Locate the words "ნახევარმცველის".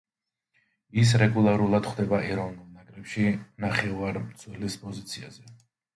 3.67-4.79